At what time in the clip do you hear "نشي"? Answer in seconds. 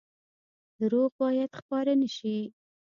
2.01-2.37